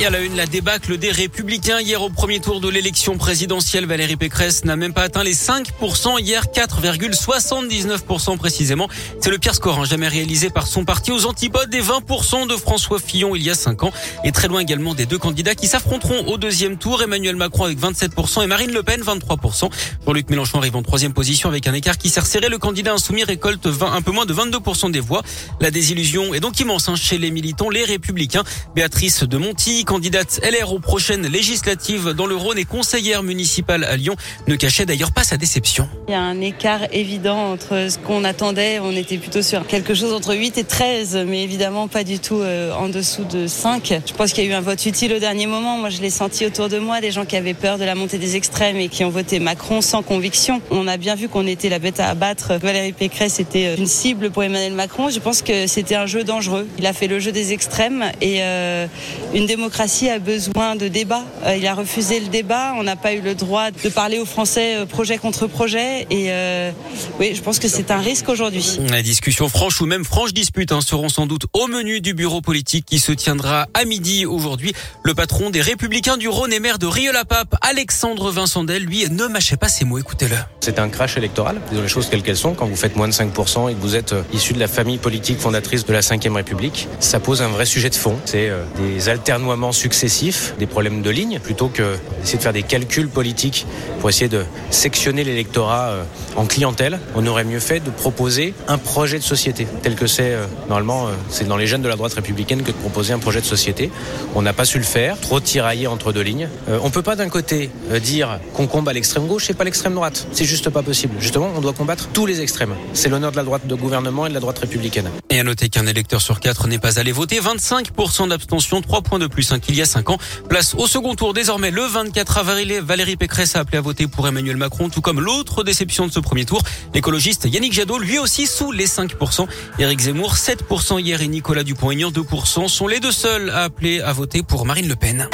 Et 0.00 0.06
à 0.06 0.10
la 0.10 0.20
une, 0.20 0.36
la 0.36 0.46
débâcle 0.46 0.96
des 0.96 1.10
Républicains. 1.10 1.80
Hier, 1.80 2.00
au 2.00 2.08
premier 2.08 2.38
tour 2.38 2.60
de 2.60 2.68
l'élection 2.68 3.18
présidentielle, 3.18 3.84
Valérie 3.84 4.14
Pécresse 4.14 4.64
n'a 4.64 4.76
même 4.76 4.92
pas 4.92 5.02
atteint 5.02 5.24
les 5.24 5.34
5%. 5.34 6.20
Hier, 6.20 6.44
4,79% 6.44 8.36
précisément. 8.36 8.88
C'est 9.20 9.30
le 9.30 9.38
pire 9.38 9.56
score 9.56 9.80
hein, 9.80 9.84
jamais 9.84 10.06
réalisé 10.06 10.50
par 10.50 10.68
son 10.68 10.84
parti 10.84 11.10
aux 11.10 11.26
antipodes 11.26 11.68
des 11.68 11.82
20% 11.82 12.46
de 12.46 12.54
François 12.54 13.00
Fillon 13.00 13.34
il 13.34 13.42
y 13.42 13.50
a 13.50 13.56
5 13.56 13.82
ans. 13.82 13.90
Et 14.22 14.30
très 14.30 14.46
loin 14.46 14.60
également 14.60 14.94
des 14.94 15.04
deux 15.04 15.18
candidats 15.18 15.56
qui 15.56 15.66
s'affronteront 15.66 16.28
au 16.28 16.38
deuxième 16.38 16.78
tour. 16.78 17.02
Emmanuel 17.02 17.34
Macron 17.34 17.64
avec 17.64 17.80
27% 17.80 18.44
et 18.44 18.46
Marine 18.46 18.70
Le 18.70 18.84
Pen 18.84 19.00
23%. 19.00 19.68
Jean-Luc 20.06 20.30
Mélenchon 20.30 20.58
arrive 20.58 20.76
en 20.76 20.82
troisième 20.82 21.12
position 21.12 21.48
avec 21.48 21.66
un 21.66 21.74
écart 21.74 21.98
qui 21.98 22.08
sert 22.08 22.24
serré. 22.24 22.48
Le 22.48 22.58
candidat 22.58 22.92
insoumis 22.92 23.24
récolte 23.24 23.66
20, 23.66 23.94
un 23.94 24.02
peu 24.02 24.12
moins 24.12 24.26
de 24.26 24.34
22% 24.34 24.92
des 24.92 25.00
voix. 25.00 25.24
La 25.60 25.72
désillusion 25.72 26.34
est 26.34 26.40
donc 26.40 26.60
immense 26.60 26.88
hein, 26.88 26.94
chez 26.94 27.18
les 27.18 27.32
militants, 27.32 27.68
les 27.68 27.84
Républicains. 27.84 28.44
Béatrice 28.76 29.24
de 29.24 29.38
Monti, 29.38 29.84
candidate 29.88 30.38
LR 30.44 30.74
aux 30.74 30.80
prochaines 30.80 31.26
législatives 31.26 32.10
dans 32.10 32.26
le 32.26 32.36
Rhône 32.36 32.58
et 32.58 32.66
conseillère 32.66 33.22
municipale 33.22 33.84
à 33.84 33.96
Lyon, 33.96 34.16
ne 34.46 34.54
cachait 34.54 34.84
d'ailleurs 34.84 35.12
pas 35.12 35.24
sa 35.24 35.38
déception. 35.38 35.88
Il 36.08 36.10
y 36.10 36.14
a 36.14 36.20
un 36.20 36.42
écart 36.42 36.80
évident 36.92 37.52
entre 37.52 37.88
ce 37.88 37.96
qu'on 37.96 38.22
attendait. 38.24 38.80
On 38.80 38.92
était 38.92 39.16
plutôt 39.16 39.40
sur 39.40 39.66
quelque 39.66 39.94
chose 39.94 40.12
entre 40.12 40.34
8 40.34 40.58
et 40.58 40.64
13, 40.64 41.24
mais 41.26 41.42
évidemment 41.42 41.88
pas 41.88 42.04
du 42.04 42.18
tout 42.18 42.38
euh, 42.38 42.70
en 42.74 42.90
dessous 42.90 43.24
de 43.24 43.46
5. 43.46 44.02
Je 44.04 44.12
pense 44.12 44.34
qu'il 44.34 44.44
y 44.44 44.46
a 44.46 44.50
eu 44.50 44.52
un 44.52 44.60
vote 44.60 44.84
utile 44.84 45.14
au 45.14 45.18
dernier 45.20 45.46
moment. 45.46 45.78
Moi, 45.78 45.88
je 45.88 46.02
l'ai 46.02 46.10
senti 46.10 46.44
autour 46.44 46.68
de 46.68 46.78
moi, 46.78 47.00
des 47.00 47.10
gens 47.10 47.24
qui 47.24 47.36
avaient 47.38 47.54
peur 47.54 47.78
de 47.78 47.84
la 47.84 47.94
montée 47.94 48.18
des 48.18 48.36
extrêmes 48.36 48.76
et 48.76 48.88
qui 48.88 49.04
ont 49.04 49.10
voté 49.10 49.40
Macron 49.40 49.80
sans 49.80 50.02
conviction. 50.02 50.60
On 50.70 50.86
a 50.86 50.98
bien 50.98 51.14
vu 51.14 51.30
qu'on 51.30 51.46
était 51.46 51.70
la 51.70 51.78
bête 51.78 51.98
à 51.98 52.10
abattre. 52.10 52.58
Valérie 52.60 52.92
Pécresse 52.92 53.40
était 53.40 53.68
euh, 53.68 53.76
une 53.78 53.86
cible 53.86 54.30
pour 54.30 54.42
Emmanuel 54.44 54.74
Macron. 54.74 55.08
Je 55.08 55.18
pense 55.18 55.40
que 55.40 55.66
c'était 55.66 55.94
un 55.94 56.04
jeu 56.04 56.24
dangereux. 56.24 56.68
Il 56.78 56.84
a 56.84 56.92
fait 56.92 57.06
le 57.06 57.20
jeu 57.20 57.32
des 57.32 57.54
extrêmes 57.54 58.04
et 58.20 58.42
euh, 58.42 58.86
une 59.32 59.46
démocratie 59.46 59.77
démocratie 59.78 60.10
a 60.10 60.18
besoin 60.18 60.74
de 60.74 60.88
débat. 60.88 61.22
Euh, 61.44 61.54
il 61.56 61.64
a 61.64 61.72
refusé 61.72 62.18
le 62.18 62.26
débat. 62.26 62.72
On 62.76 62.82
n'a 62.82 62.96
pas 62.96 63.12
eu 63.12 63.20
le 63.20 63.36
droit 63.36 63.70
de 63.70 63.88
parler 63.90 64.18
aux 64.18 64.24
Français 64.24 64.74
euh, 64.74 64.86
projet 64.86 65.18
contre 65.18 65.46
projet. 65.46 66.04
Et 66.10 66.32
euh, 66.32 66.72
oui, 67.20 67.32
je 67.36 67.40
pense 67.42 67.60
que 67.60 67.68
c'est 67.68 67.92
un 67.92 67.98
risque 67.98 68.28
aujourd'hui. 68.28 68.80
La 68.90 69.02
discussion 69.02 69.48
franche 69.48 69.80
ou 69.80 69.86
même 69.86 70.04
franche 70.04 70.34
dispute 70.34 70.72
hein, 70.72 70.80
seront 70.80 71.08
sans 71.08 71.26
doute 71.26 71.46
au 71.52 71.68
menu 71.68 72.00
du 72.00 72.12
bureau 72.12 72.40
politique 72.40 72.86
qui 72.86 72.98
se 72.98 73.12
tiendra 73.12 73.68
à 73.72 73.84
midi 73.84 74.26
aujourd'hui. 74.26 74.72
Le 75.04 75.14
patron 75.14 75.50
des 75.50 75.60
Républicains 75.60 76.16
du 76.16 76.26
Rhône 76.26 76.52
et 76.52 76.58
maire 76.58 76.80
de 76.80 76.86
Rieux-la-Pape, 76.86 77.54
Alexandre 77.60 78.32
Vincendel, 78.32 78.82
lui, 78.82 79.08
ne 79.08 79.26
mâchait 79.28 79.56
pas 79.56 79.68
ses 79.68 79.84
mots. 79.84 79.98
Écoutez-le. 79.98 80.34
C'est 80.58 80.80
un 80.80 80.88
crash 80.88 81.16
électoral. 81.16 81.60
Disons 81.70 81.82
les 81.82 81.88
choses 81.88 82.08
quelles 82.10 82.24
qu'elles 82.24 82.36
sont. 82.36 82.54
Quand 82.54 82.66
vous 82.66 82.74
faites 82.74 82.96
moins 82.96 83.06
de 83.06 83.12
5% 83.12 83.70
et 83.70 83.74
que 83.74 83.80
vous 83.80 83.94
êtes 83.94 84.12
issu 84.32 84.54
de 84.54 84.58
la 84.58 84.66
famille 84.66 84.98
politique 84.98 85.38
fondatrice 85.38 85.84
de 85.84 85.92
la 85.92 86.00
Ve 86.00 86.34
République, 86.34 86.88
ça 86.98 87.20
pose 87.20 87.42
un 87.42 87.48
vrai 87.48 87.64
sujet 87.64 87.90
de 87.90 87.94
fond. 87.94 88.18
C'est 88.24 88.50
des 88.76 89.08
alternoiements 89.08 89.67
successifs, 89.72 90.54
des 90.58 90.66
problèmes 90.66 91.02
de 91.02 91.10
ligne, 91.10 91.38
plutôt 91.40 91.68
que 91.68 91.96
d'essayer 92.20 92.38
de 92.38 92.42
faire 92.42 92.52
des 92.52 92.62
calculs 92.62 93.08
politiques 93.08 93.66
pour 94.00 94.08
essayer 94.08 94.28
de 94.28 94.44
sectionner 94.70 95.24
l'électorat 95.24 95.88
euh, 95.88 96.04
en 96.36 96.46
clientèle. 96.46 96.98
On 97.14 97.26
aurait 97.26 97.44
mieux 97.44 97.60
fait 97.60 97.80
de 97.80 97.90
proposer 97.90 98.54
un 98.66 98.78
projet 98.78 99.18
de 99.18 99.24
société, 99.24 99.66
tel 99.82 99.94
que 99.94 100.06
c'est 100.06 100.34
euh, 100.34 100.46
normalement, 100.68 101.08
euh, 101.08 101.12
c'est 101.30 101.46
dans 101.46 101.56
les 101.56 101.66
jeunes 101.66 101.82
de 101.82 101.88
la 101.88 101.96
droite 101.96 102.14
républicaine 102.14 102.62
que 102.62 102.72
de 102.72 102.76
proposer 102.76 103.12
un 103.12 103.18
projet 103.18 103.40
de 103.40 103.46
société. 103.46 103.90
On 104.34 104.42
n'a 104.42 104.52
pas 104.52 104.64
su 104.64 104.78
le 104.78 104.84
faire, 104.84 105.18
trop 105.20 105.40
tiraillé 105.40 105.86
entre 105.86 106.12
deux 106.12 106.22
lignes. 106.22 106.48
On 106.82 106.90
peut 106.90 107.02
pas 107.02 107.16
d'un 107.16 107.28
côté 107.28 107.70
dire 108.00 108.40
qu'on 108.54 108.66
combat 108.66 108.92
l'extrême 108.92 109.26
gauche 109.26 109.50
et 109.50 109.54
pas 109.54 109.64
l'extrême 109.64 109.94
droite. 109.94 110.26
C'est 110.32 110.44
juste 110.44 110.70
pas 110.70 110.82
possible. 110.82 111.14
Justement, 111.20 111.50
on 111.56 111.60
doit 111.60 111.72
combattre 111.72 112.08
tous 112.12 112.26
les 112.26 112.40
extrêmes. 112.40 112.74
C'est 112.92 113.08
l'honneur 113.08 113.32
de 113.32 113.36
la 113.36 113.44
droite 113.44 113.66
de 113.66 113.74
gouvernement 113.74 114.26
et 114.26 114.28
de 114.28 114.34
la 114.34 114.40
droite 114.40 114.58
républicaine. 114.58 115.10
Et 115.30 115.40
à 115.40 115.44
noter 115.44 115.68
qu'un 115.68 115.86
électeur 115.86 116.20
sur 116.20 116.40
quatre 116.40 116.68
n'est 116.68 116.78
pas 116.78 116.98
allé 116.98 117.12
voter. 117.12 117.40
25% 117.40 118.28
d'abstention, 118.28 118.80
3 118.80 119.02
points 119.02 119.18
de 119.18 119.26
plus 119.26 119.52
qu'il 119.60 119.74
y 119.74 119.82
a 119.82 119.86
5 119.86 120.10
ans. 120.10 120.18
Place 120.48 120.74
au 120.74 120.86
second 120.86 121.14
tour 121.14 121.34
désormais 121.34 121.70
le 121.70 121.82
24 121.82 122.38
avril. 122.38 122.80
Valérie 122.82 123.16
Pécresse 123.16 123.56
a 123.56 123.60
appelé 123.60 123.78
à 123.78 123.80
voter 123.80 124.06
pour 124.06 124.26
Emmanuel 124.26 124.56
Macron, 124.56 124.88
tout 124.88 125.00
comme 125.00 125.20
l'autre 125.20 125.64
déception 125.64 126.06
de 126.06 126.12
ce 126.12 126.20
premier 126.20 126.44
tour. 126.44 126.62
L'écologiste 126.94 127.46
Yannick 127.46 127.72
Jadot, 127.72 127.98
lui 127.98 128.18
aussi 128.18 128.46
sous 128.46 128.72
les 128.72 128.86
5%. 128.86 129.46
Éric 129.78 130.00
Zemmour, 130.00 130.34
7% 130.34 131.00
hier 131.00 131.20
et 131.22 131.28
Nicolas 131.28 131.64
Dupont-Aignan, 131.64 132.10
2% 132.10 132.68
sont 132.68 132.86
les 132.86 133.00
deux 133.00 133.12
seuls 133.12 133.50
à 133.50 133.64
appeler 133.64 134.00
à 134.00 134.12
voter 134.12 134.42
pour 134.42 134.66
Marine 134.66 134.88
Le 134.88 134.96
Pen. 134.96 135.28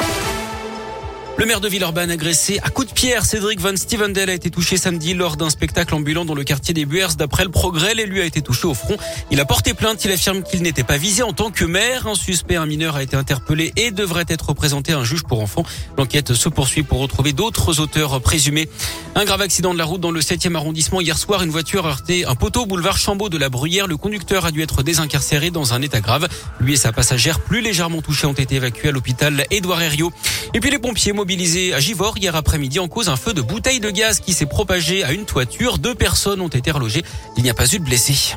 Le 1.37 1.45
maire 1.45 1.59
de 1.59 1.67
Villeurbanne 1.67 2.11
agressé 2.11 2.59
à 2.63 2.69
coups 2.69 2.87
de 2.87 2.93
pierre, 2.93 3.25
Cédric 3.25 3.59
Van 3.59 3.75
Stevendel 3.75 4.29
a 4.29 4.33
été 4.33 4.49
touché 4.49 4.77
samedi 4.77 5.13
lors 5.13 5.35
d'un 5.35 5.49
spectacle 5.49 5.93
ambulant 5.93 6.23
dans 6.23 6.33
le 6.33 6.45
quartier 6.45 6.73
des 6.73 6.85
Buers. 6.85 7.15
D'après 7.17 7.43
le 7.43 7.51
progrès, 7.51 7.93
l'élu 7.93 8.21
a 8.21 8.25
été 8.25 8.41
touché 8.41 8.67
au 8.67 8.73
front. 8.73 8.95
Il 9.31 9.41
a 9.41 9.45
porté 9.45 9.73
plainte. 9.73 10.05
Il 10.05 10.11
affirme 10.11 10.43
qu'il 10.43 10.61
n'était 10.61 10.85
pas 10.85 10.95
visé 10.95 11.23
en 11.23 11.33
tant 11.33 11.51
que 11.51 11.65
maire. 11.65 12.07
Un 12.07 12.15
suspect, 12.15 12.55
un 12.55 12.65
mineur, 12.65 12.95
a 12.95 13.03
été 13.03 13.17
interpellé 13.17 13.73
et 13.75 13.91
devrait 13.91 14.23
être 14.29 14.53
présenté 14.53 14.93
à 14.93 14.99
un 14.99 15.03
juge 15.03 15.23
pour 15.23 15.41
enfants. 15.41 15.65
L'enquête 15.97 16.33
se 16.33 16.47
poursuit 16.47 16.83
pour 16.83 16.99
retrouver 16.99 17.33
d'autres 17.33 17.81
auteurs 17.81 18.21
présumés. 18.21 18.69
Un 19.15 19.25
grave 19.25 19.41
accident 19.41 19.73
de 19.73 19.77
la 19.77 19.85
route 19.85 19.99
dans 19.99 20.11
le 20.11 20.21
7e 20.21 20.55
arrondissement. 20.55 21.01
Hier 21.01 21.17
soir, 21.17 21.43
une 21.43 21.51
voiture 21.51 21.85
a 21.85 21.89
heurté 21.89 22.23
un 22.25 22.35
poteau 22.35 22.65
boulevard 22.65 22.97
Chambaud 22.97 23.27
de 23.27 23.37
la 23.37 23.49
Bruyère. 23.49 23.87
Le 23.87 23.97
conducteur 23.97 24.45
a 24.45 24.51
dû 24.51 24.61
être 24.61 24.83
désincarcéré 24.83 25.51
dans 25.51 25.73
un 25.73 25.81
état 25.81 25.99
grave. 25.99 26.29
Lui 26.61 26.75
et 26.75 26.77
sa 26.77 26.93
passagère, 26.93 27.41
plus 27.41 27.59
légèrement 27.59 28.01
touchés, 28.01 28.25
ont 28.25 28.33
été 28.33 28.55
évacués 28.55 28.87
à 28.87 28.91
l'hôpital 28.93 29.45
Édouard 29.51 29.81
Herriot. 29.81 30.13
Et 30.53 30.61
puis 30.61 30.71
les 30.71 30.79
pompiers 30.79 31.11
mobilisés 31.25 31.73
à 31.73 31.79
Givor 31.79 32.19
hier 32.19 32.35
après-midi 32.35 32.77
en 32.77 32.87
cause 32.87 33.09
un 33.09 33.15
feu 33.15 33.33
de 33.33 33.41
bouteille 33.41 33.79
de 33.79 33.89
gaz 33.89 34.19
qui 34.19 34.31
s'est 34.31 34.45
propagé 34.45 35.03
à 35.03 35.11
une 35.11 35.25
toiture. 35.25 35.79
Deux 35.79 35.95
personnes 35.95 36.39
ont 36.39 36.49
été 36.49 36.69
relogées. 36.69 37.03
Il 37.35 37.41
n'y 37.41 37.49
a 37.49 37.55
pas 37.55 37.65
eu 37.65 37.79
de 37.79 37.83
blessés. 37.83 38.35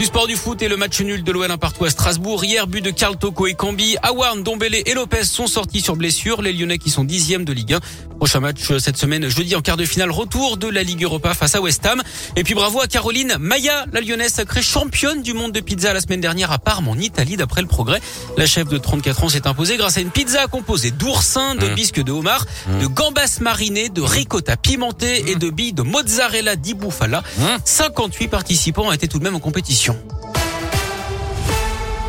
Du 0.00 0.06
sport 0.06 0.26
du 0.26 0.34
foot 0.34 0.62
et 0.62 0.68
le 0.68 0.78
match 0.78 0.98
nul 1.02 1.22
de 1.22 1.30
l'OL 1.30 1.58
partout 1.58 1.84
à 1.84 1.90
Strasbourg. 1.90 2.42
Hier, 2.42 2.66
but 2.66 2.82
de 2.82 2.90
Karl 2.90 3.18
Toko 3.18 3.46
et 3.46 3.52
Cambi. 3.52 3.98
Awarn, 4.02 4.42
Dombele 4.42 4.76
et 4.76 4.94
Lopez 4.94 5.24
sont 5.24 5.46
sortis 5.46 5.82
sur 5.82 5.94
blessure. 5.94 6.40
Les 6.40 6.54
Lyonnais 6.54 6.78
qui 6.78 6.88
sont 6.88 7.04
dixièmes 7.04 7.44
de 7.44 7.52
Ligue 7.52 7.74
1. 7.74 7.80
Prochain 8.16 8.40
match 8.40 8.70
euh, 8.70 8.78
cette 8.78 8.96
semaine, 8.98 9.28
jeudi 9.28 9.56
en 9.56 9.62
quart 9.62 9.76
de 9.78 9.84
finale, 9.84 10.10
retour 10.10 10.58
de 10.58 10.68
la 10.68 10.82
Ligue 10.82 11.04
Europa 11.04 11.34
face 11.34 11.54
à 11.54 11.60
West 11.60 11.84
Ham. 11.84 12.02
Et 12.36 12.44
puis 12.44 12.54
bravo 12.54 12.80
à 12.80 12.86
Caroline 12.86 13.36
Maya, 13.38 13.86
la 13.92 14.00
Lyonnaise 14.00 14.32
sacrée 14.32 14.62
championne 14.62 15.22
du 15.22 15.32
monde 15.34 15.52
de 15.52 15.60
pizza 15.60 15.92
la 15.92 16.00
semaine 16.00 16.20
dernière 16.20 16.50
à 16.50 16.58
Parme 16.58 16.88
en 16.88 16.96
Italie 16.96 17.36
d'après 17.36 17.60
le 17.60 17.66
progrès. 17.66 18.00
La 18.36 18.46
chef 18.46 18.68
de 18.68 18.78
34 18.78 19.24
ans 19.24 19.28
s'est 19.30 19.46
imposée 19.46 19.76
grâce 19.78 19.96
à 19.96 20.00
une 20.00 20.10
pizza 20.10 20.46
composée 20.48 20.90
d'oursin, 20.90 21.54
de 21.54 21.66
mmh. 21.66 21.74
bisques 21.74 22.02
de 22.02 22.12
homard, 22.12 22.46
mmh. 22.68 22.78
de 22.80 22.86
gambas 22.86 23.38
marinées, 23.40 23.88
de 23.88 24.02
ricotta 24.02 24.56
pimentée 24.56 25.30
et 25.30 25.34
de 25.34 25.50
billes 25.50 25.72
de 25.72 25.82
mozzarella 25.82 26.56
di 26.56 26.74
bufala. 26.74 27.22
58 27.64 28.26
mmh. 28.26 28.28
participants 28.30 28.92
étaient 28.92 29.08
tout 29.08 29.18
de 29.18 29.24
même 29.24 29.36
en 29.36 29.40
compétition. 29.40 29.89
Attention. 29.90 30.19